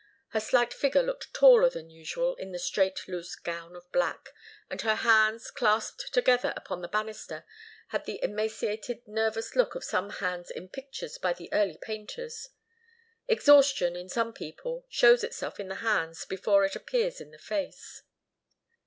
[0.29, 4.29] Her slight figure looked taller than usual in the straight loose gown of black,
[4.67, 7.45] and her hands, clasped together upon the banister,
[7.89, 12.49] had the emaciated, nervous look of some hands in pictures by the early painters.
[13.27, 18.01] Exhaustion, in some people, shows itself in the hands before it appears in the face.